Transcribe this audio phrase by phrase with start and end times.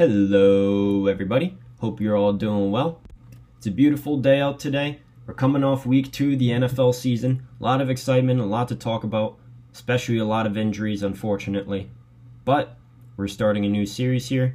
[0.00, 1.58] Hello, everybody.
[1.78, 3.02] Hope you're all doing well.
[3.58, 5.00] It's a beautiful day out today.
[5.26, 7.46] We're coming off week two of the NFL season.
[7.60, 9.36] A lot of excitement, a lot to talk about,
[9.74, 11.90] especially a lot of injuries, unfortunately.
[12.46, 12.78] But
[13.18, 14.54] we're starting a new series here.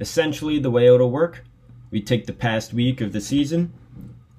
[0.00, 1.42] Essentially, the way it'll work,
[1.90, 3.72] we take the past week of the season,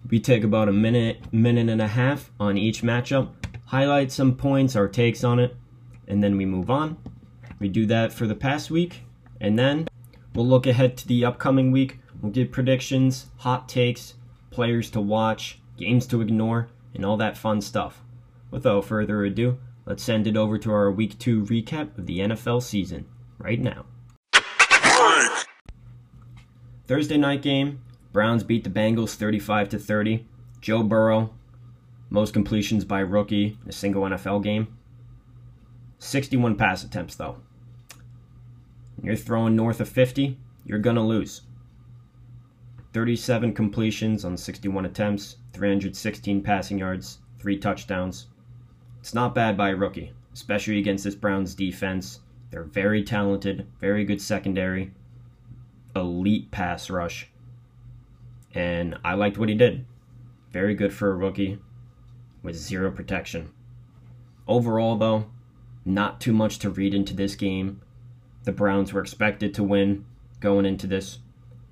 [0.09, 3.31] we take about a minute, minute and a half on each matchup,
[3.65, 5.57] highlight some points, our takes on it,
[6.07, 6.95] and then we move on.
[7.59, 9.01] We do that for the past week,
[9.41, 9.89] and then
[10.33, 11.99] we'll look ahead to the upcoming week.
[12.21, 14.15] We'll give predictions, hot takes,
[14.49, 18.03] players to watch, games to ignore, and all that fun stuff.
[18.51, 22.61] Without further ado, let's send it over to our week two recap of the NFL
[22.61, 23.05] season
[23.37, 23.85] right now.
[26.87, 30.27] Thursday night game, Browns beat the Bengals 35 to 30.
[30.59, 31.33] Joe Burrow,
[32.09, 34.67] most completions by rookie in a single NFL game.
[35.99, 37.37] 61 pass attempts though.
[39.03, 41.41] You're throwing north of 50, you're going to lose.
[42.93, 48.27] 37 completions on 61 attempts, 316 passing yards, 3 touchdowns.
[48.99, 52.19] It's not bad by a rookie, especially against this Browns defense.
[52.51, 54.91] They're very talented, very good secondary,
[55.95, 57.29] elite pass rush.
[58.53, 59.85] And I liked what he did.
[60.51, 61.59] Very good for a rookie
[62.43, 63.51] with zero protection.
[64.47, 65.27] Overall, though,
[65.85, 67.81] not too much to read into this game.
[68.43, 70.05] The Browns were expected to win
[70.39, 71.19] going into this,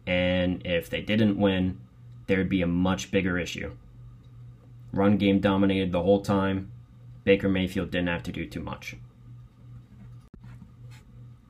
[0.05, 1.79] and if they didn't win,
[2.27, 3.71] there'd be a much bigger issue.
[4.93, 6.71] Run game dominated the whole time.
[7.23, 8.95] Baker Mayfield didn't have to do too much.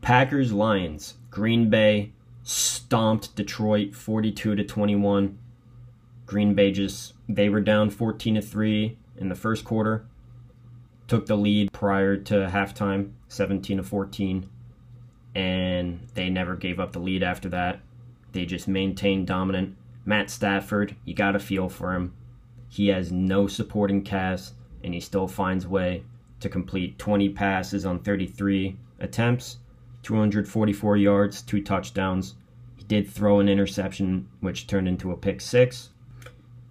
[0.02, 1.16] Packers Lions.
[1.30, 5.38] Green Bay stomped Detroit 42 to 21.
[6.26, 10.06] Green Bay just they were down 14 to 3 in the first quarter.
[11.08, 14.50] Took the lead prior to halftime, 17 to 14,
[15.36, 17.80] and they never gave up the lead after that.
[18.32, 19.76] They just maintained dominant.
[20.06, 22.14] Matt Stafford, you got to feel for him.
[22.68, 24.54] He has no supporting cast
[24.84, 26.04] and he still finds way
[26.40, 29.58] to complete 20 passes on 33 attempts
[30.04, 32.36] 244 yards, two touchdowns.
[32.78, 35.90] He did throw an interception, which turned into a pick six.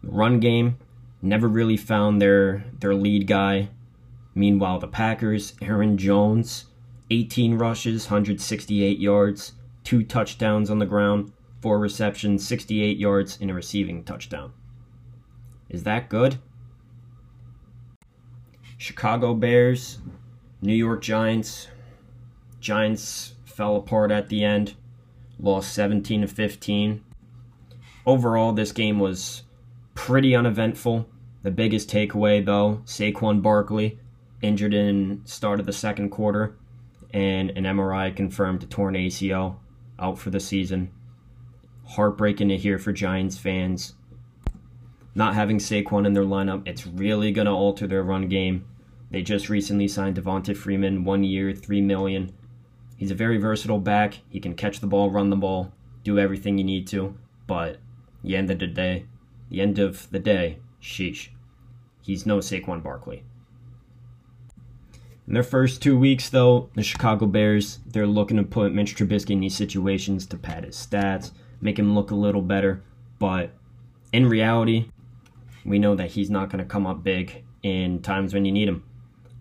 [0.02, 0.78] run game
[1.20, 3.68] never really found their their lead guy.
[4.34, 6.66] Meanwhile, the Packers, Aaron Jones,
[7.10, 9.52] 18 rushes, 168 yards,
[9.84, 14.52] two touchdowns on the ground, four receptions, 68 yards, and a receiving touchdown.
[15.68, 16.38] Is that good?
[18.76, 19.98] Chicago Bears,
[20.62, 21.68] New York Giants,
[22.60, 24.74] Giants fell apart at the end,
[25.38, 27.04] lost 17 to 15.
[28.06, 29.42] Overall, this game was
[29.94, 31.08] pretty uneventful.
[31.42, 33.98] The biggest takeaway, though, Saquon Barkley
[34.42, 36.56] injured in start of the second quarter,
[37.12, 39.56] and an MRI confirmed a torn ACL,
[39.98, 40.90] out for the season.
[41.86, 43.94] Heartbreaking to hear for Giants fans.
[45.14, 48.66] Not having Saquon in their lineup, it's really gonna alter their run game.
[49.10, 52.32] They just recently signed Devonta Freeman, one year, three million.
[52.96, 54.18] He's a very versatile back.
[54.28, 55.72] He can catch the ball, run the ball,
[56.04, 57.16] do everything you need to.
[57.46, 57.78] But
[58.22, 59.06] the end of the day,
[59.48, 61.28] the end of the day, sheesh,
[62.02, 63.22] he's no Saquon Barkley.
[65.28, 69.32] In their first two weeks, though, the Chicago Bears, they're looking to put Mitch Trubisky
[69.32, 72.82] in these situations to pad his stats, make him look a little better.
[73.18, 73.50] But
[74.10, 74.88] in reality,
[75.66, 78.70] we know that he's not going to come up big in times when you need
[78.70, 78.84] him.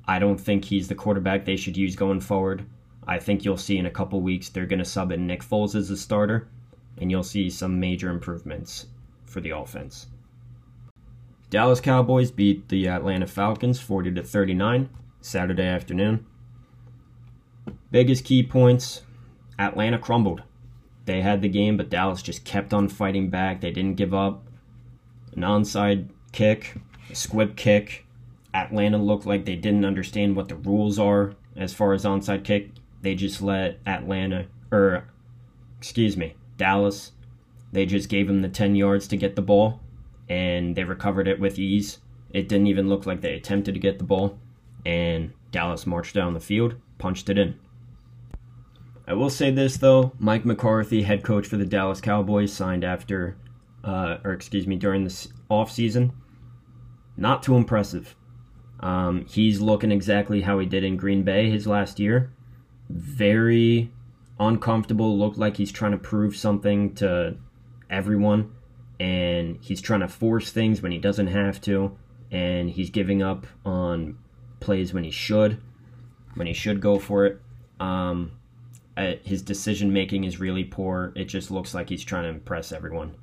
[0.05, 2.65] I don't think he's the quarterback they should use going forward.
[3.07, 5.73] I think you'll see in a couple weeks they're going to sub in Nick Foles
[5.73, 6.49] as a starter,
[6.97, 8.87] and you'll see some major improvements
[9.23, 10.07] for the offense.
[11.49, 14.89] Dallas Cowboys beat the Atlanta Falcons 40 to 39
[15.21, 16.25] Saturday afternoon.
[17.91, 19.01] Biggest key points
[19.59, 20.43] Atlanta crumbled.
[21.05, 23.61] They had the game, but Dallas just kept on fighting back.
[23.61, 24.43] They didn't give up.
[25.33, 26.75] An onside kick,
[27.09, 28.05] a squib kick.
[28.53, 32.71] Atlanta looked like they didn't understand what the rules are as far as onside kick
[33.01, 35.05] they just let Atlanta, or
[35.77, 37.11] excuse me, Dallas,
[37.71, 39.79] they just gave them the 10 yards to get the ball,
[40.27, 41.99] and they recovered it with ease.
[42.31, 44.37] It didn't even look like they attempted to get the ball,
[44.85, 47.59] and Dallas marched down the field, punched it in.
[49.07, 53.37] I will say this though, Mike McCarthy, head coach for the Dallas Cowboys, signed after,
[53.83, 56.11] uh, or excuse me, during this off season.
[57.15, 58.15] Not too impressive.
[58.79, 62.31] Um, he's looking exactly how he did in Green Bay his last year
[62.89, 63.91] very
[64.39, 67.37] uncomfortable, looked like he's trying to prove something to
[67.89, 68.51] everyone,
[68.99, 71.97] and he's trying to force things when he doesn't have to,
[72.31, 74.17] and he's giving up on
[74.59, 75.61] plays when he should,
[76.35, 77.41] when he should go for it.
[77.79, 78.31] Um,
[78.95, 81.13] his decision making is really poor.
[81.15, 83.15] It just looks like he's trying to impress everyone.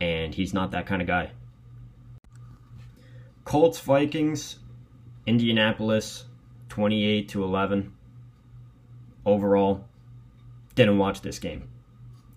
[0.00, 1.32] And he's not that kind of guy.
[3.44, 4.58] Colts Vikings,
[5.26, 6.26] Indianapolis,
[6.68, 7.92] 28 to 11.
[9.26, 9.84] Overall,
[10.74, 11.68] didn't watch this game.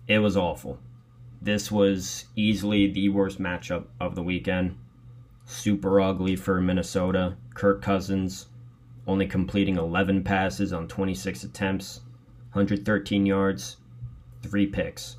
[0.08, 0.80] It was awful.
[1.40, 4.76] This was easily the worst matchup of the weekend.
[5.44, 7.36] Super ugly for Minnesota.
[7.54, 8.46] Kirk Cousins
[9.06, 12.00] only completing 11 passes on 26 attempts,
[12.52, 13.76] 113 yards,
[14.42, 15.16] three picks.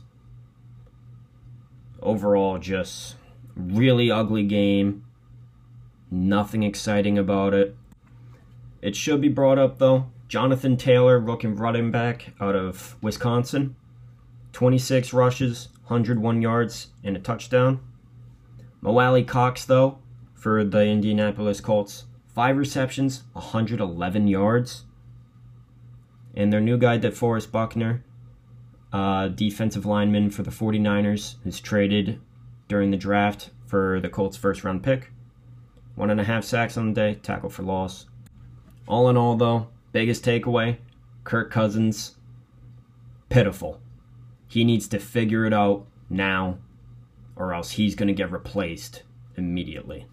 [2.02, 3.16] Overall, just
[3.56, 5.06] really ugly game.
[6.10, 7.76] Nothing exciting about it.
[8.82, 10.08] It should be brought up though.
[10.28, 13.76] Jonathan Taylor, rookie running back out of Wisconsin,
[14.54, 17.80] 26 rushes, 101 yards, and a touchdown.
[18.82, 20.00] Mo Alie-Cox, though,
[20.44, 22.04] for the Indianapolis Colts,
[22.36, 24.84] five receptions, 111 yards.
[26.36, 28.04] And their new guy, DeForest Buckner,
[28.92, 32.20] uh, defensive lineman for the 49ers, who's traded
[32.68, 35.14] during the draft for the Colts' first round pick.
[35.96, 38.08] One and a half sacks on the day, tackle for loss.
[38.86, 40.76] All in all, though, biggest takeaway
[41.24, 42.18] Kirk Cousins,
[43.30, 43.80] pitiful.
[44.50, 46.58] He needs to figure it out now,
[47.38, 49.04] or else he's going to get replaced
[49.38, 50.06] immediately.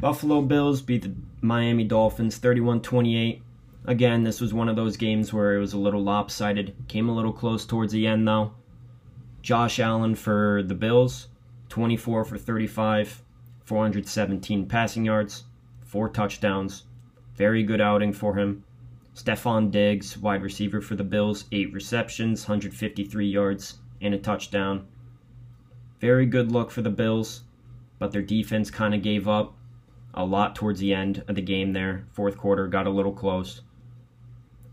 [0.00, 3.42] Buffalo Bills beat the Miami Dolphins 31 28.
[3.84, 6.72] Again, this was one of those games where it was a little lopsided.
[6.86, 8.52] Came a little close towards the end, though.
[9.42, 11.26] Josh Allen for the Bills,
[11.68, 13.24] 24 for 35,
[13.64, 15.44] 417 passing yards,
[15.80, 16.84] four touchdowns.
[17.34, 18.62] Very good outing for him.
[19.16, 24.86] Stefon Diggs, wide receiver for the Bills, eight receptions, 153 yards, and a touchdown.
[25.98, 27.42] Very good look for the Bills,
[27.98, 29.57] but their defense kind of gave up
[30.18, 32.04] a lot towards the end of the game there.
[32.12, 33.62] Fourth quarter got a little close.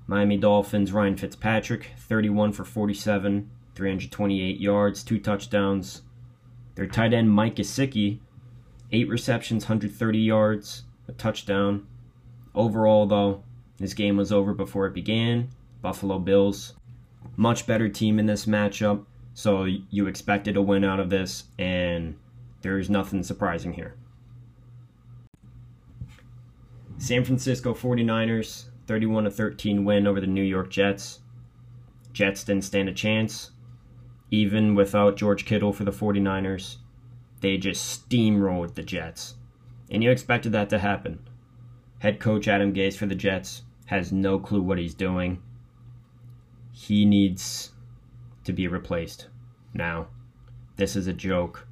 [0.07, 6.01] Miami Dolphins, Ryan Fitzpatrick, 31 for 47, 328 yards, two touchdowns.
[6.73, 8.19] Their tight end, Mike Gesicki,
[8.91, 11.85] eight receptions, 130 yards, a touchdown.
[12.55, 13.43] Overall, though,
[13.77, 15.49] this game was over before it began.
[15.79, 16.73] Buffalo Bills,
[17.37, 19.05] much better team in this matchup,
[19.35, 22.17] so you expected a win out of this, and
[22.61, 23.95] there's nothing surprising here.
[26.97, 31.19] San Francisco 49ers, 31 13 win over the New York Jets.
[32.13, 33.51] Jets didn't stand a chance.
[34.31, 36.77] Even without George Kittle for the 49ers,
[37.41, 39.35] they just steamrolled the Jets.
[39.91, 41.19] And you expected that to happen.
[41.99, 45.41] Head coach Adam Gase for the Jets has no clue what he's doing.
[46.71, 47.71] He needs
[48.45, 49.27] to be replaced
[49.73, 50.07] now.
[50.77, 51.67] This is a joke.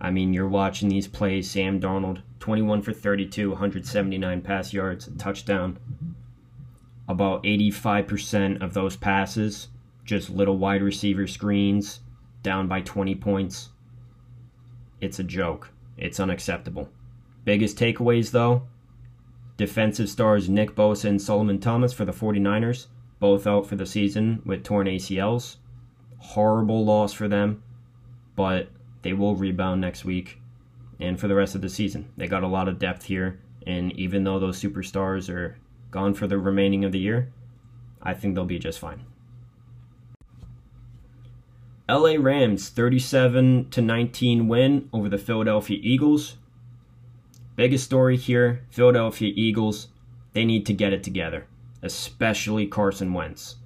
[0.00, 1.50] I mean, you're watching these plays.
[1.50, 5.78] Sam Darnold, 21 for 32, 179 pass yards, touchdown.
[7.08, 9.68] About 85% of those passes,
[10.04, 12.00] just little wide receiver screens,
[12.42, 13.70] down by 20 points.
[15.00, 15.70] It's a joke.
[15.96, 16.90] It's unacceptable.
[17.44, 18.62] Biggest takeaways, though
[19.56, 22.86] defensive stars Nick Bosa and Solomon Thomas for the 49ers,
[23.18, 25.56] both out for the season with torn ACLs.
[26.18, 27.62] Horrible loss for them,
[28.34, 28.68] but
[29.02, 30.40] they will rebound next week
[31.00, 32.10] and for the rest of the season.
[32.16, 35.56] They got a lot of depth here, and even though those superstars are
[35.90, 37.32] gone for the remaining of the year,
[38.02, 39.04] I think they'll be just fine.
[41.88, 46.36] LA Rams 37 to 19 win over the Philadelphia Eagles.
[47.54, 49.88] Biggest story here Philadelphia Eagles,
[50.32, 51.46] they need to get it together,
[51.82, 53.56] especially Carson Wentz.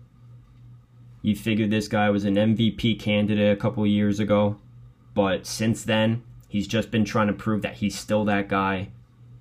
[1.22, 4.56] You figured this guy was an MVP candidate a couple years ago,
[5.14, 8.90] but since then, he's just been trying to prove that he's still that guy.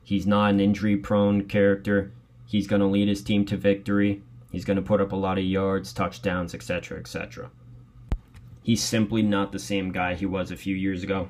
[0.05, 2.13] He's not an injury prone character.
[2.45, 4.23] He's going to lead his team to victory.
[4.49, 7.51] He's going to put up a lot of yards, touchdowns, etc., etc.
[8.63, 11.27] He's simply not the same guy he was a few years ago.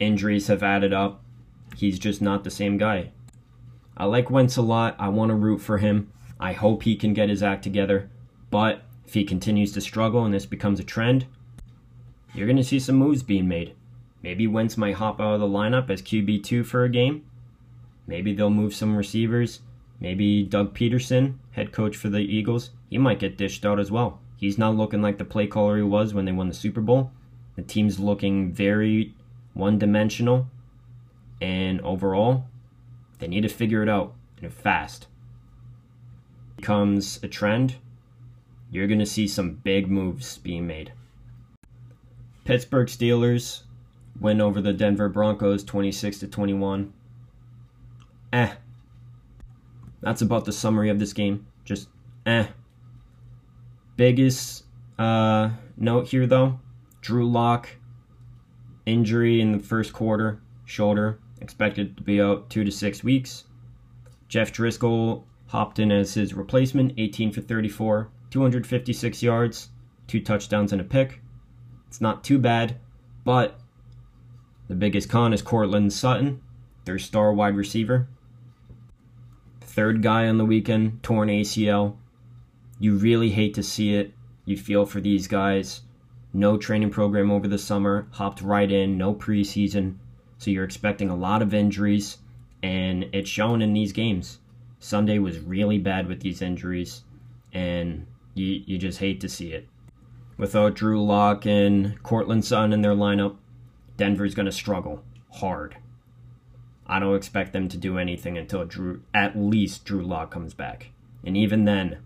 [0.00, 1.22] Injuries have added up
[1.76, 3.10] he's just not the same guy.
[3.96, 4.96] I like Wentz a lot.
[4.98, 6.12] I want to root for him.
[6.40, 8.10] I hope he can get his act together.
[8.50, 11.26] But if he continues to struggle and this becomes a trend,
[12.34, 13.74] you're going to see some moves being made.
[14.26, 17.24] Maybe Wentz might hop out of the lineup as QB2 for a game.
[18.08, 19.60] Maybe they'll move some receivers.
[20.00, 24.18] Maybe Doug Pederson, head coach for the Eagles, he might get dished out as well.
[24.36, 27.12] He's not looking like the play caller he was when they won the Super Bowl.
[27.54, 29.14] The team's looking very
[29.54, 30.48] one dimensional
[31.40, 32.46] and overall,
[33.20, 35.06] they need to figure it out and fast.
[36.56, 37.76] Becomes a trend,
[38.72, 40.92] you're going to see some big moves being made.
[42.44, 43.62] Pittsburgh Steelers
[44.20, 46.92] win over the Denver Broncos 26 to 21.
[48.32, 48.52] Eh.
[50.00, 51.46] That's about the summary of this game.
[51.64, 51.88] Just
[52.24, 52.46] eh.
[53.96, 54.64] Biggest
[54.98, 56.60] uh, note here, though
[57.00, 57.68] Drew Lock
[58.84, 63.44] injury in the first quarter, shoulder, expected to be out two to six weeks.
[64.28, 69.68] Jeff Driskel hopped in as his replacement, 18 for 34, 256 yards,
[70.06, 71.20] two touchdowns and a pick.
[71.86, 72.76] It's not too bad,
[73.24, 73.60] but
[74.68, 76.42] the biggest con is Courtland Sutton,
[76.84, 78.08] their star wide receiver.
[79.60, 81.96] Third guy on the weekend, torn ACL.
[82.78, 84.12] You really hate to see it.
[84.44, 85.82] You feel for these guys.
[86.32, 89.96] No training program over the summer, hopped right in, no preseason.
[90.38, 92.18] So you're expecting a lot of injuries,
[92.62, 94.38] and it's shown in these games.
[94.78, 97.04] Sunday was really bad with these injuries,
[97.52, 99.66] and you, you just hate to see it.
[100.36, 103.36] Without Drew Lock and Courtland Sutton in their lineup,
[103.96, 105.76] Denver's going to struggle hard.
[106.86, 110.90] I don't expect them to do anything until Drew, at least Drew Lock comes back.
[111.24, 111.98] And even then,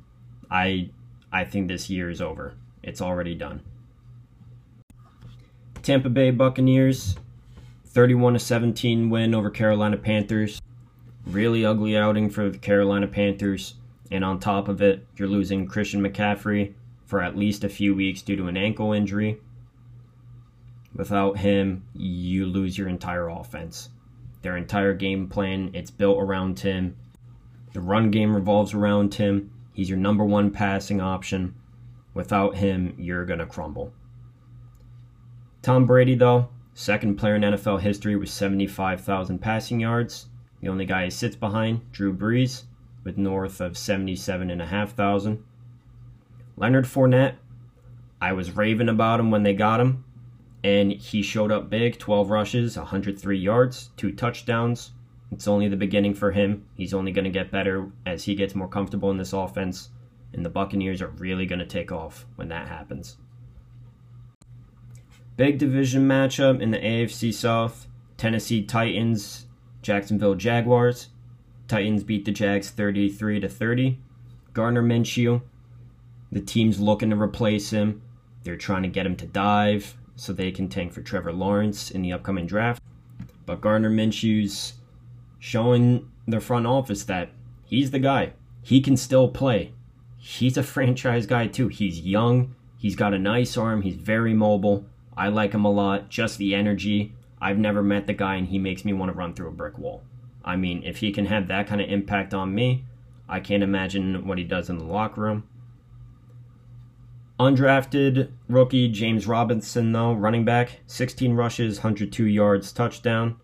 [0.50, 0.90] I,
[1.30, 2.54] I think this year is over.
[2.82, 3.60] It's already done.
[5.82, 7.16] Tampa Bay Buccaneers,
[7.86, 10.62] 31 17 win over Carolina Panthers.
[11.26, 13.74] Really ugly outing for the Carolina Panthers.
[14.10, 18.22] And on top of it, you're losing Christian McCaffrey for at least a few weeks
[18.22, 19.40] due to an ankle injury.
[20.94, 23.90] Without him, you lose your entire offense.
[24.42, 26.96] Their entire game plan, it's built around him.
[27.72, 29.52] The run game revolves around him.
[29.72, 31.54] He's your number one passing option.
[32.12, 33.92] Without him, you're going to crumble.
[35.62, 40.26] Tom Brady, though, second player in NFL history with 75,000 passing yards.
[40.60, 42.64] The only guy he sits behind, Drew Brees,
[43.04, 45.42] with north of 77,500.
[46.56, 47.36] Leonard Fournette,
[48.20, 50.04] I was raving about him when they got him
[50.62, 54.92] and he showed up big 12 rushes, 103 yards, two touchdowns.
[55.32, 56.66] It's only the beginning for him.
[56.74, 59.88] He's only going to get better as he gets more comfortable in this offense,
[60.32, 63.16] and the Buccaneers are really going to take off when that happens.
[65.36, 67.86] Big division matchup in the AFC South
[68.18, 69.46] Tennessee Titans,
[69.80, 71.08] Jacksonville Jaguars.
[71.68, 73.98] Titans beat the Jags 33 to 30.
[74.52, 75.40] Gardner Minshew,
[76.30, 78.02] the team's looking to replace him.
[78.42, 82.02] They're trying to get him to dive so they can tank for Trevor Lawrence in
[82.02, 82.82] the upcoming draft.
[83.46, 84.74] But Gardner Minshew's
[85.38, 87.30] showing the front office that
[87.64, 88.34] he's the guy.
[88.62, 89.72] He can still play.
[90.18, 91.68] He's a franchise guy too.
[91.68, 92.54] He's young.
[92.76, 93.82] He's got a nice arm.
[93.82, 94.86] He's very mobile.
[95.16, 96.08] I like him a lot.
[96.08, 97.14] Just the energy.
[97.40, 99.78] I've never met the guy and he makes me want to run through a brick
[99.78, 100.02] wall.
[100.44, 102.84] I mean, if he can have that kind of impact on me,
[103.28, 105.44] I can't imagine what he does in the locker room.
[107.40, 113.40] Undrafted rookie James Robinson, though, running back, 16 rushes, 102 yards, touchdown.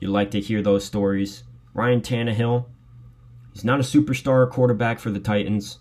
[0.00, 1.44] You like to hear those stories.
[1.74, 2.64] Ryan Tannehill,
[3.52, 5.80] he's not a superstar quarterback for the Titans,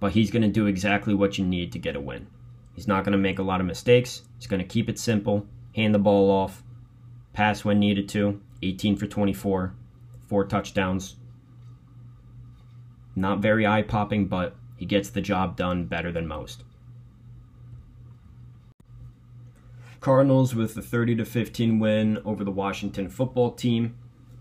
[0.00, 2.26] but he's going to do exactly what you need to get a win.
[2.74, 4.22] He's not going to make a lot of mistakes.
[4.36, 6.64] He's going to keep it simple, hand the ball off,
[7.32, 8.40] pass when needed to.
[8.62, 9.76] 18 for 24,
[10.26, 11.14] four touchdowns.
[13.14, 16.64] Not very eye popping, but he gets the job done better than most.
[20.00, 23.96] Cardinals with a 30 to 15 win over the Washington football team.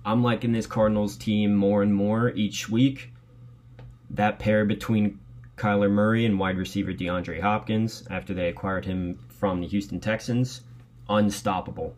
[0.06, 3.14] I'm liking this Cardinals team more and more each week.
[4.10, 5.20] That pair between
[5.56, 10.62] Kyler Murray and wide receiver DeAndre Hopkins, after they acquired him from the Houston Texans,
[11.08, 11.96] unstoppable.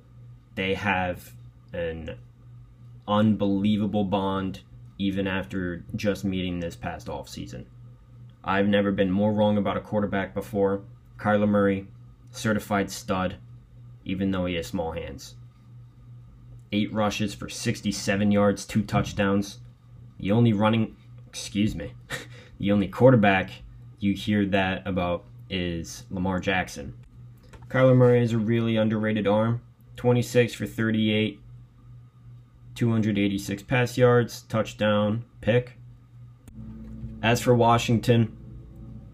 [0.54, 1.34] They have
[1.74, 2.18] an
[3.08, 4.62] unbelievable bond
[4.98, 7.66] even after just meeting this past offseason.
[8.48, 10.84] I've never been more wrong about a quarterback before.
[11.18, 11.88] Kyler Murray,
[12.30, 13.38] certified stud,
[14.06, 15.34] even though he has small hands.
[16.72, 19.60] Eight rushes for 67 yards, two touchdowns.
[20.20, 20.96] The only running,
[21.28, 21.94] excuse me,
[22.60, 23.50] the only quarterback
[24.00, 26.94] you hear that about is Lamar Jackson.
[27.68, 29.62] Kyler Murray has a really underrated arm
[29.96, 31.40] 26 for 38,
[32.76, 35.80] 286 pass yards, touchdown, pick.
[37.24, 38.35] As for Washington,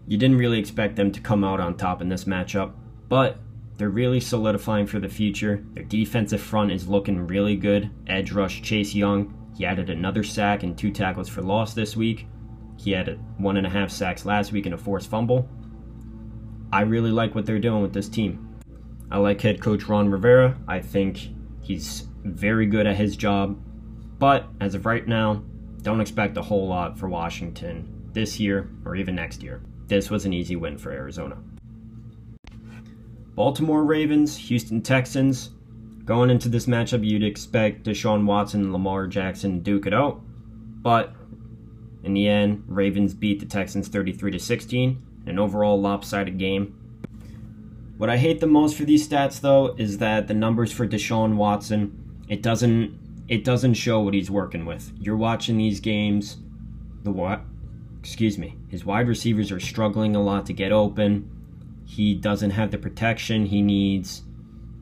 [0.06, 2.72] you didn't really expect them to come out on top in this matchup,
[3.08, 3.38] but
[3.76, 5.64] they're really solidifying for the future.
[5.74, 7.90] Their defensive front is looking really good.
[8.06, 9.34] Edge rush Chase Young.
[9.56, 12.26] He added another sack and two tackles for loss this week.
[12.78, 15.48] He had one and a half sacks last week and a forced fumble.
[16.72, 18.60] I really like what they're doing with this team.
[19.10, 20.56] I like head coach Ron Rivera.
[20.66, 21.28] I think
[21.60, 23.60] he's very good at his job.
[24.18, 25.42] But as of right now,
[25.82, 29.62] don't expect a whole lot for Washington this year or even next year.
[29.86, 31.36] This was an easy win for Arizona.
[33.34, 35.50] Baltimore Ravens, Houston Texans.
[36.04, 40.20] Going into this matchup, you'd expect Deshaun Watson and Lamar Jackson to duke it out,
[40.82, 41.14] but
[42.02, 45.02] in the end, Ravens beat the Texans 33 to 16.
[45.26, 46.76] an overall lopsided game.
[47.96, 51.36] What I hate the most for these stats though is that the numbers for Deshaun
[51.36, 52.98] Watson, it doesn't
[53.28, 54.92] it doesn't show what he's working with.
[54.98, 56.38] You're watching these games,
[57.04, 57.42] the what
[58.02, 61.30] excuse me, his wide receivers are struggling a lot to get open.
[61.84, 64.22] He doesn't have the protection he needs.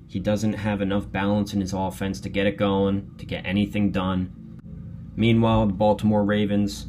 [0.09, 3.91] He doesn't have enough balance in his offense to get it going, to get anything
[3.91, 4.59] done.
[5.17, 6.87] Meanwhile, the Baltimore Ravens,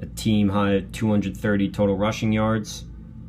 [0.00, 2.84] a team high 230 total rushing yards.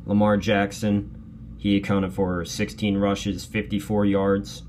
[0.06, 4.62] Lamar Jackson, he accounted for 16 rushes, 54 yards.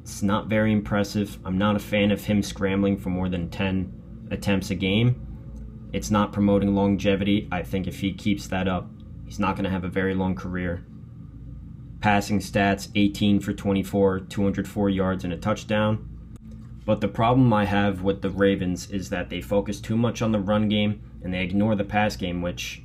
[0.00, 1.38] It's not very impressive.
[1.44, 5.31] I'm not a fan of him scrambling for more than 10 attempts a game.
[5.92, 7.48] It's not promoting longevity.
[7.52, 8.90] I think if he keeps that up,
[9.26, 10.84] he's not going to have a very long career.
[12.00, 16.08] Passing stats 18 for 24, 204 yards, and a touchdown.
[16.84, 20.32] But the problem I have with the Ravens is that they focus too much on
[20.32, 22.82] the run game and they ignore the pass game, which,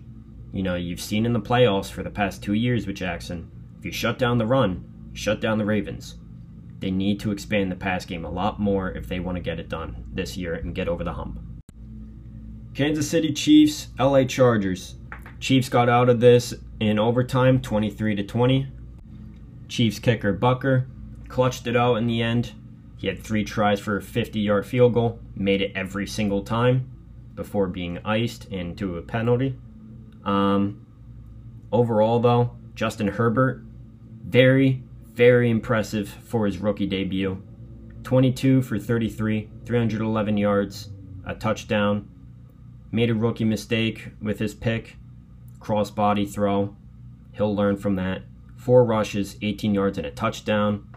[0.53, 3.49] you know, you've seen in the playoffs for the past two years with Jackson.
[3.79, 6.15] If you shut down the run, shut down the Ravens.
[6.79, 9.59] They need to expand the pass game a lot more if they want to get
[9.59, 11.39] it done this year and get over the hump.
[12.77, 14.95] Kansas City Chiefs, LA Chargers.
[15.39, 18.67] Chiefs got out of this in overtime 23 to 20.
[19.67, 20.85] Chiefs kicker Butker
[21.27, 22.53] clutched it out in the end
[22.97, 26.89] he had three tries for a 50 yard field goal, made it every single time
[27.35, 29.55] before being iced into a penalty.
[30.25, 30.85] Um,
[31.71, 33.61] overall, though, Justin Herbert,
[34.25, 37.41] very, very impressive for his rookie debut.
[38.03, 40.89] 22 for 33, 311 yards,
[41.25, 42.09] a touchdown.
[42.91, 44.95] Made a rookie mistake with his pick,
[45.59, 46.75] crossbody throw.
[47.33, 48.23] He'll learn from that.
[48.55, 50.87] Four rushes, 18 yards, and a touchdown.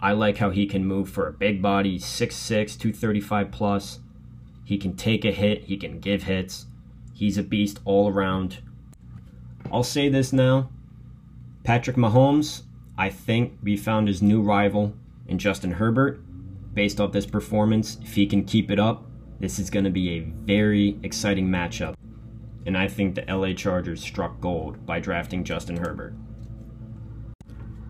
[0.00, 3.98] I like how he can move for a big body, 6'6, 235 plus.
[4.64, 6.66] He can take a hit, he can give hits.
[7.14, 8.58] He's a beast all around.
[9.72, 10.70] I'll say this now
[11.64, 12.62] Patrick Mahomes,
[12.96, 14.94] I think we found his new rival
[15.26, 16.20] in Justin Herbert.
[16.74, 19.07] Based off this performance, if he can keep it up,
[19.40, 21.94] this is going to be a very exciting matchup.
[22.66, 26.14] And I think the LA Chargers struck gold by drafting Justin Herbert.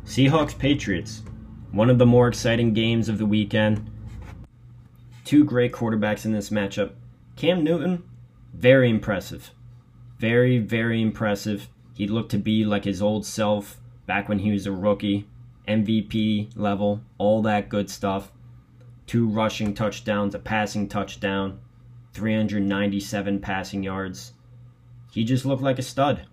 [0.05, 1.23] Seahawks Patriots.
[1.73, 3.91] One of the more exciting games of the weekend.
[5.25, 6.93] Two great quarterbacks in this matchup.
[7.37, 8.03] Cam Newton,
[8.55, 9.51] very impressive.
[10.19, 11.69] Very, very impressive.
[11.95, 15.27] He looked to be like his old self back when he was a rookie.
[15.67, 18.33] MVP level, all that good stuff.
[19.09, 21.59] Two rushing touchdowns, a passing touchdown,
[22.13, 24.35] 397 passing yards.
[25.11, 26.27] He just looked like a stud.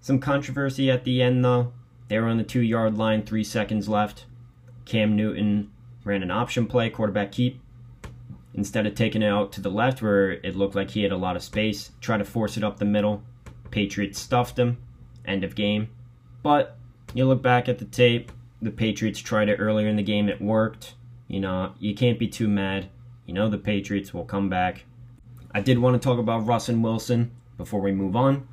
[0.00, 1.72] Some controversy at the end, though.
[2.08, 4.24] They were on the two yard line, three seconds left.
[4.86, 5.70] Cam Newton
[6.04, 7.60] ran an option play, quarterback keep.
[8.54, 11.18] Instead of taking it out to the left where it looked like he had a
[11.18, 13.22] lot of space, try to force it up the middle.
[13.70, 14.78] Patriots stuffed him.
[15.26, 15.90] End of game.
[16.42, 16.78] But
[17.12, 20.40] you look back at the tape, the Patriots tried it earlier in the game, it
[20.40, 20.94] worked.
[21.28, 22.88] You know, you can't be too mad.
[23.26, 24.84] You know the Patriots will come back.
[25.52, 28.48] I did want to talk about Russell Wilson before we move on.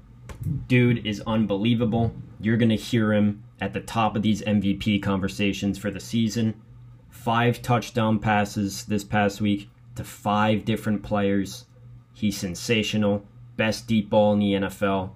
[0.68, 2.14] Dude is unbelievable.
[2.40, 6.62] You're going to hear him at the top of these MVP conversations for the season.
[7.10, 11.66] Five touchdown passes this past week to five different players.
[12.14, 13.26] He's sensational.
[13.56, 15.12] Best deep ball in the NFL.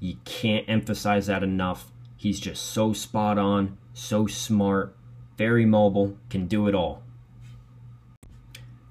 [0.00, 1.92] You can't emphasize that enough.
[2.16, 4.95] He's just so spot on, so smart,
[5.36, 7.02] very mobile, can do it all.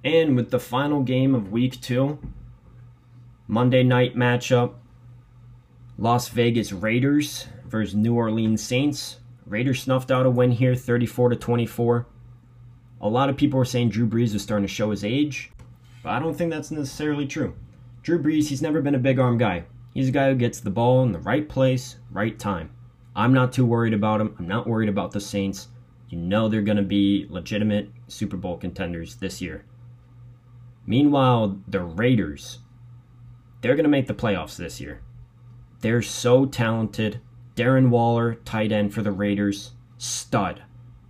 [0.03, 2.19] And with the final game of week two,
[3.47, 4.73] Monday night matchup
[5.97, 9.19] Las Vegas Raiders versus New Orleans Saints.
[9.45, 12.05] Raiders snuffed out a win here, 34 to 24.
[13.01, 15.51] A lot of people were saying Drew Brees was starting to show his age,
[16.03, 17.55] but I don't think that's necessarily true.
[18.03, 19.63] Drew Brees, he's never been a big arm guy.
[19.93, 22.71] He's a guy who gets the ball in the right place, right time.
[23.15, 24.35] I'm not too worried about him.
[24.37, 25.69] I'm not worried about the Saints.
[26.09, 29.65] You know they're going to be legitimate Super Bowl contenders this year.
[30.85, 32.59] Meanwhile, the Raiders,
[33.61, 35.01] they're going to make the playoffs this year.
[35.81, 37.21] They're so talented.
[37.55, 40.61] Darren Waller, tight end for the Raiders, stud.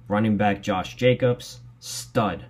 [0.08, 2.46] Running back Josh Jacobs, stud.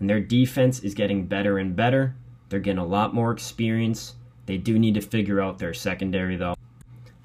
[0.00, 2.16] And their defense is getting better and better.
[2.48, 4.14] They're getting a lot more experience.
[4.46, 6.54] They do need to figure out their secondary, though.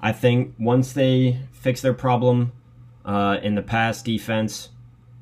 [0.00, 2.52] I think once they fix their problem
[3.04, 4.70] uh, in the pass defense,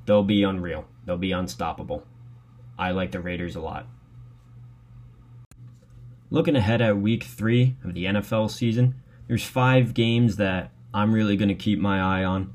[0.06, 0.86] they'll be unreal.
[1.04, 2.06] They'll be unstoppable.
[2.78, 3.86] I like the Raiders a lot.
[6.30, 8.94] Looking ahead at week three of the NFL season,
[9.28, 12.54] there's five games that I'm really going to keep my eye on.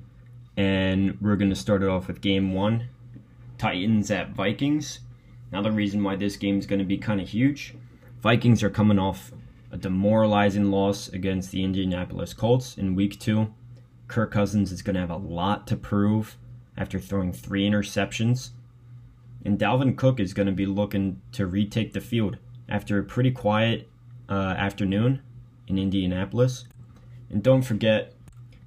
[0.56, 2.90] And we're going to start it off with game one
[3.58, 5.00] Titans at Vikings.
[5.52, 7.76] Now, the reason why this game is going to be kind of huge
[8.22, 9.32] Vikings are coming off
[9.72, 13.54] a demoralizing loss against the Indianapolis Colts in week two.
[14.08, 16.38] Kirk Cousins is going to have a lot to prove
[16.78, 18.52] after throwing three interceptions.
[19.44, 22.38] And Dalvin Cook is going to be looking to retake the field
[22.70, 23.88] after a pretty quiet
[24.30, 25.22] uh, afternoon
[25.68, 26.66] in Indianapolis.
[27.30, 28.14] And don't forget,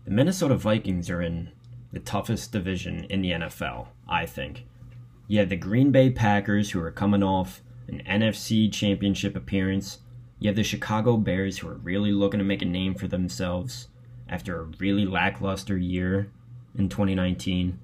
[0.05, 1.51] the Minnesota Vikings are in
[1.93, 4.67] the toughest division in the NFL, I think.
[5.27, 9.99] You have the Green Bay Packers, who are coming off an NFC championship appearance.
[10.39, 13.89] You have the Chicago Bears, who are really looking to make a name for themselves
[14.31, 16.31] after a really lackluster year
[16.79, 17.79] in 2019.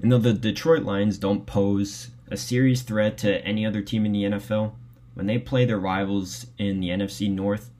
[0.00, 4.12] And though the Detroit Lions don't pose a serious threat to any other team in
[4.12, 4.72] the NFL,
[5.14, 7.70] when they play their rivals in the NFC North,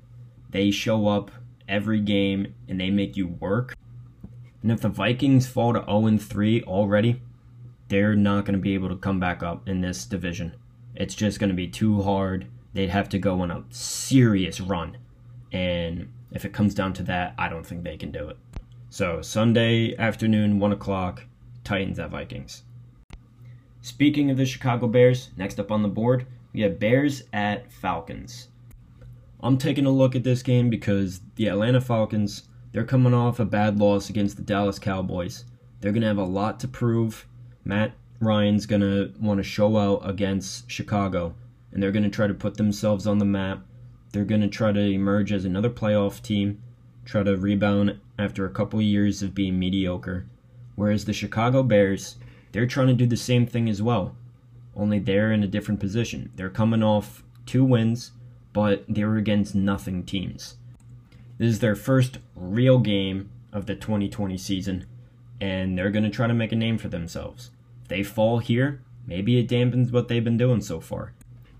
[0.50, 1.30] they show up
[1.68, 3.76] every game and they make you work.
[4.62, 7.22] And if the Vikings fall to 0 3 already,
[7.88, 10.54] they're not going to be able to come back up in this division.
[10.94, 12.46] It's just going to be too hard.
[12.74, 14.98] They'd have to go on a serious run.
[15.52, 18.36] And if it comes down to that, I don't think they can do it.
[18.88, 21.24] So, Sunday afternoon, 1 o'clock,
[21.64, 22.62] Titans at Vikings.
[23.82, 28.48] Speaking of the Chicago Bears, next up on the board, we have Bears at Falcons.
[29.42, 33.44] I'm taking a look at this game because the Atlanta Falcons, they're coming off a
[33.44, 35.44] bad loss against the Dallas Cowboys.
[35.80, 37.26] They're going to have a lot to prove.
[37.64, 41.34] Matt Ryan's going to want to show out against Chicago,
[41.72, 43.60] and they're going to try to put themselves on the map.
[44.12, 46.62] They're going to try to emerge as another playoff team,
[47.04, 50.26] try to rebound after a couple years of being mediocre.
[50.74, 52.16] Whereas the Chicago Bears,
[52.52, 54.16] they're trying to do the same thing as well,
[54.74, 56.32] only they're in a different position.
[56.36, 58.12] They're coming off two wins
[58.52, 60.56] but they were against nothing teams.
[61.38, 64.86] This is their first real game of the 2020 season,
[65.40, 67.50] and they're going to try to make a name for themselves.
[67.82, 71.12] If they fall here, maybe it dampens what they've been doing so far.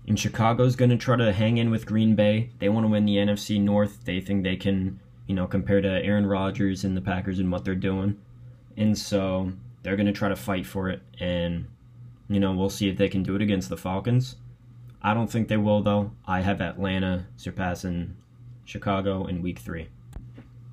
[0.07, 2.49] And Chicago's going to try to hang in with Green Bay.
[2.59, 4.03] They want to win the NFC North.
[4.03, 7.63] They think they can, you know, compare to Aaron Rodgers and the Packers and what
[7.63, 8.17] they're doing.
[8.77, 9.51] And so
[9.83, 11.01] they're going to try to fight for it.
[11.19, 11.67] And,
[12.27, 14.37] you know, we'll see if they can do it against the Falcons.
[15.01, 16.11] I don't think they will, though.
[16.25, 18.15] I have Atlanta surpassing
[18.65, 19.89] Chicago in week three.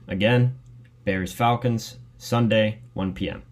[0.06, 0.58] Again,
[1.04, 3.42] Bears Falcons, Sunday, 1 p.m.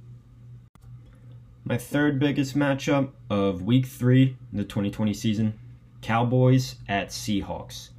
[1.64, 5.58] My third biggest matchup of week three in the 2020 season
[6.02, 7.90] Cowboys at Seahawks.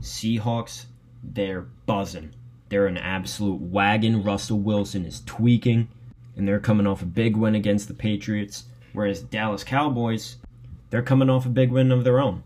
[0.00, 0.86] Seahawks,
[1.22, 2.32] they're buzzing.
[2.68, 4.22] They're an absolute wagon.
[4.22, 5.88] Russell Wilson is tweaking,
[6.36, 8.64] and they're coming off a big win against the Patriots.
[8.92, 10.36] Whereas Dallas Cowboys,
[10.90, 12.42] they're coming off a big win of their own.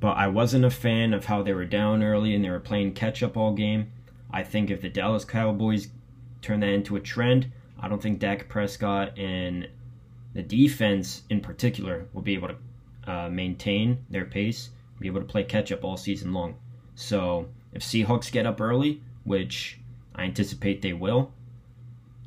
[0.00, 2.94] But I wasn't a fan of how they were down early and they were playing
[2.94, 3.92] catch up all game.
[4.30, 5.88] I think if the Dallas Cowboys
[6.40, 9.68] turn that into a trend, I don't think Dak Prescott and
[10.32, 12.56] the defense in particular will be able to
[13.10, 14.70] uh, maintain their pace,
[15.00, 16.54] be able to play catch up all season long.
[16.94, 19.78] So if Seahawks get up early, which
[20.14, 21.32] I anticipate they will,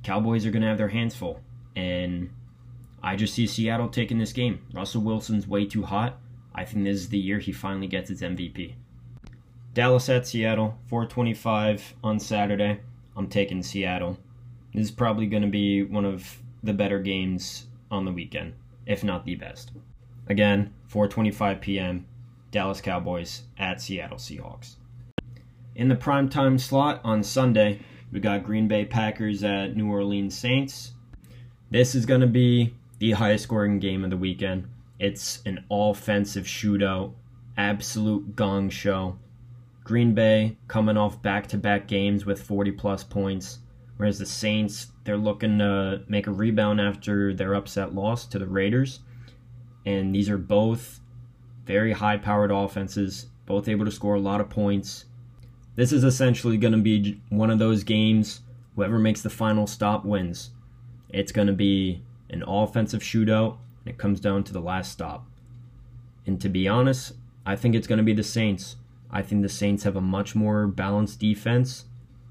[0.03, 1.39] Cowboys are going to have their hands full.
[1.75, 2.29] And
[3.01, 4.65] I just see Seattle taking this game.
[4.73, 6.17] Russell Wilson's way too hot.
[6.53, 8.73] I think this is the year he finally gets his MVP.
[9.73, 12.81] Dallas at Seattle, 425 on Saturday.
[13.15, 14.17] I'm taking Seattle.
[14.73, 18.53] This is probably going to be one of the better games on the weekend,
[18.85, 19.71] if not the best.
[20.27, 22.05] Again, 4:25 p.m.
[22.51, 24.75] Dallas Cowboys at Seattle Seahawks.
[25.75, 27.79] In the primetime slot on Sunday,
[28.11, 30.93] we got Green Bay Packers at New Orleans Saints.
[31.71, 34.67] This is going to be the highest scoring game of the weekend.
[34.99, 37.13] It's an offensive shootout,
[37.57, 39.17] absolute gong show.
[39.83, 43.59] Green Bay coming off back to back games with 40 plus points,
[43.97, 48.47] whereas the Saints, they're looking to make a rebound after their upset loss to the
[48.47, 48.99] Raiders.
[49.85, 50.99] And these are both
[51.65, 55.05] very high powered offenses, both able to score a lot of points.
[55.75, 58.41] This is essentially going to be one of those games,
[58.75, 60.51] whoever makes the final stop wins.
[61.09, 65.25] It's going to be an offensive shootout, and it comes down to the last stop.
[66.25, 67.13] And to be honest,
[67.45, 68.77] I think it's going to be the Saints.
[69.11, 71.85] I think the Saints have a much more balanced defense.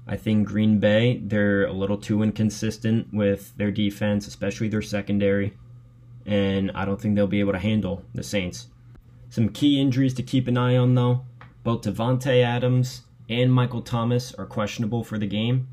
[0.07, 5.53] I think Green Bay, they're a little too inconsistent with their defense, especially their secondary.
[6.25, 8.67] And I don't think they'll be able to handle the Saints.
[9.29, 11.25] Some key injuries to keep an eye on, though.
[11.63, 15.67] Both Davante Adams and Michael Thomas are questionable for the game.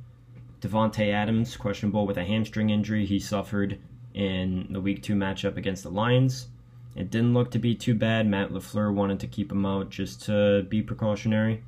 [0.61, 3.79] Davante Adams, questionable with a hamstring injury he suffered
[4.15, 6.49] in the week two matchup against the Lions.
[6.97, 8.27] It didn't look to be too bad.
[8.27, 11.63] Matt LaFleur wanted to keep him out just to be precautionary,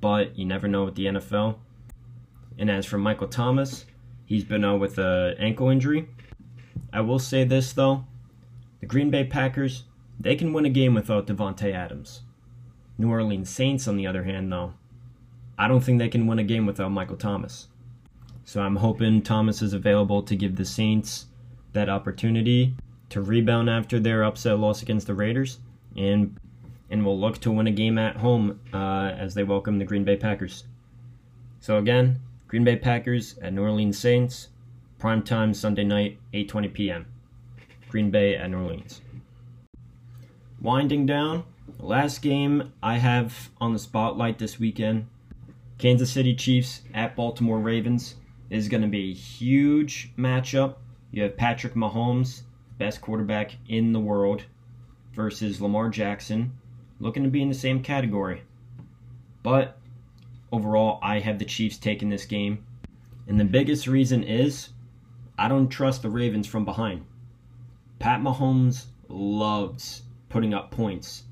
[0.00, 1.56] but you never know with the NFL.
[2.58, 3.86] And as for Michael Thomas,
[4.26, 6.08] he's been out with an ankle injury.
[6.92, 8.04] I will say this though
[8.80, 9.84] the Green Bay Packers,
[10.18, 12.22] they can win a game without Davante Adams.
[12.96, 14.74] New Orleans Saints, on the other hand, though,
[15.56, 17.68] I don't think they can win a game without Michael Thomas.
[18.44, 21.26] So I'm hoping Thomas is available to give the Saints
[21.72, 22.74] that opportunity
[23.10, 25.58] to rebound after their upset loss against the Raiders
[25.96, 26.38] and
[26.90, 30.04] and will look to win a game at home uh, as they welcome the Green
[30.04, 30.64] Bay Packers.
[31.60, 34.48] So again, Green Bay Packers at New Orleans Saints,
[34.98, 37.06] prime time Sunday night, 8:20 p.m.
[37.88, 39.00] Green Bay at New Orleans.
[40.60, 41.44] Winding down,
[41.78, 45.06] the last game I have on the spotlight this weekend,
[45.78, 48.16] Kansas City Chiefs at Baltimore Ravens
[48.50, 50.76] is going to be a huge matchup.
[51.12, 52.42] You have Patrick Mahomes,
[52.78, 54.42] best quarterback in the world,
[55.14, 56.52] versus Lamar Jackson,
[57.00, 58.42] looking to be in the same category.
[59.42, 59.78] But
[60.50, 62.64] overall, I have the Chiefs taking this game.
[63.26, 64.70] And the biggest reason is
[65.38, 67.04] I don't trust the Ravens from behind.
[67.98, 71.24] Pat Mahomes loves putting up points,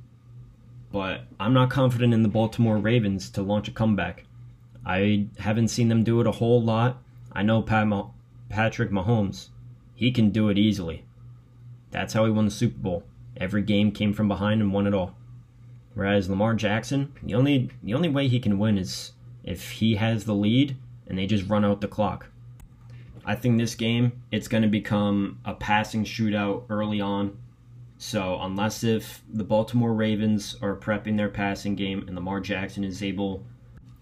[0.91, 4.25] but I'm not confident in the Baltimore Ravens to launch a comeback.
[4.85, 7.03] I haven't seen them do it a whole lot.
[7.33, 8.11] I know Pat Ma-
[8.49, 9.49] Patrick Mahomes,
[9.95, 11.05] he can do it easily.
[11.91, 13.05] That's how he won the Super Bowl.
[13.37, 15.15] Every game came from behind and won it all.
[15.95, 19.13] Whereas Lamar Jackson, the only the only way he can win is
[19.45, 20.77] if he has the lead
[21.07, 22.27] and they just run out the clock.
[23.29, 27.37] I think this game it's going to become a passing shootout early on.
[27.99, 33.03] So unless if the Baltimore Ravens are prepping their passing game and Lamar Jackson is
[33.03, 33.45] able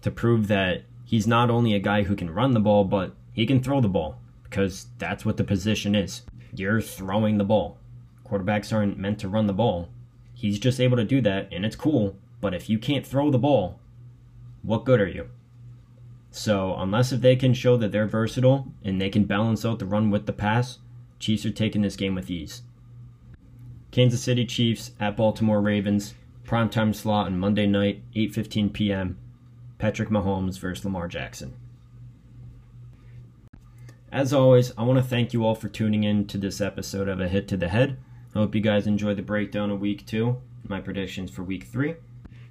[0.03, 3.47] to prove that he's not only a guy who can run the ball but he
[3.47, 6.21] can throw the ball because that's what the position is.
[6.53, 7.79] You're throwing the ball.
[8.29, 9.89] Quarterbacks aren't meant to run the ball.
[10.35, 13.39] He's just able to do that and it's cool, but if you can't throw the
[13.39, 13.79] ball,
[14.61, 15.29] what good are you?
[16.35, 19.85] So unless if they can show that they're versatile and they can balance out the
[19.85, 20.79] run with the pass,
[21.17, 22.61] Chiefs are taking this game with ease.
[23.91, 29.17] Kansas City Chiefs at Baltimore Ravens, primetime slot on Monday night, 8:15 p.m.
[29.77, 31.53] Patrick Mahomes versus Lamar Jackson.
[34.11, 37.21] As always, I want to thank you all for tuning in to this episode of
[37.21, 37.97] A Hit to the Head.
[38.35, 41.95] I hope you guys enjoyed the breakdown of week two, my predictions for week three.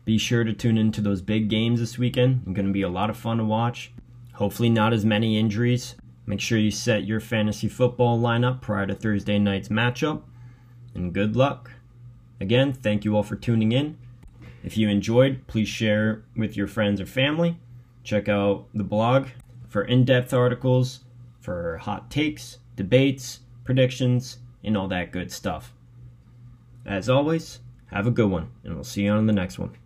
[0.04, 2.42] Be sure to tune into those big games this weekend.
[2.46, 3.90] It's going to be a lot of fun to watch.
[4.34, 5.94] Hopefully, not as many injuries.
[6.26, 10.22] Make sure you set your fantasy football lineup prior to Thursday night's matchup.
[10.94, 11.70] And good luck.
[12.40, 13.96] Again, thank you all for tuning in.
[14.62, 17.58] If you enjoyed, please share with your friends or family.
[18.02, 19.28] Check out the blog
[19.68, 21.00] for in depth articles,
[21.40, 25.72] for hot takes, debates, predictions, and all that good stuff.
[26.86, 29.76] As always, have a good one, and we'll see you on the next one.